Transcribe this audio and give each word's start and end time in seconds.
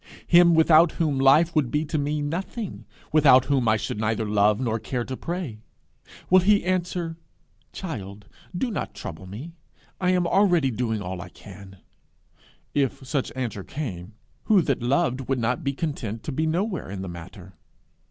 him 0.25 0.55
without 0.55 0.93
whom 0.93 1.19
life 1.19 1.55
would 1.55 1.69
be 1.69 1.85
to 1.85 1.99
me 1.99 2.23
nothing, 2.23 2.87
without 3.11 3.45
whom 3.45 3.67
I 3.67 3.77
should 3.77 3.99
neither 3.99 4.25
love 4.25 4.59
nor 4.59 4.79
care 4.79 5.03
to 5.03 5.15
pray! 5.15 5.61
will 6.27 6.39
he 6.39 6.65
answer, 6.65 7.17
'Child, 7.71 8.25
do 8.57 8.71
not 8.71 8.95
trouble 8.95 9.27
me; 9.27 9.53
I 9.99 10.09
am 10.09 10.25
already 10.25 10.71
doing 10.71 11.03
all 11.03 11.21
I 11.21 11.29
can'? 11.29 11.77
If 12.73 13.05
such 13.07 13.31
answer 13.35 13.63
came, 13.63 14.15
who 14.45 14.63
that 14.63 14.81
loved 14.81 15.29
would 15.29 15.37
not 15.37 15.63
be 15.63 15.73
content 15.73 16.23
to 16.23 16.31
be 16.31 16.47
nowhere 16.47 16.89
in 16.89 17.03
the 17.03 17.07
matter? 17.07 17.53